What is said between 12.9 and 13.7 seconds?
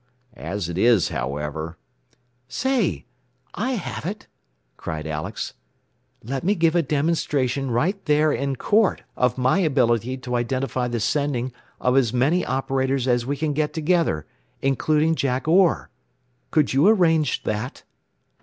as we can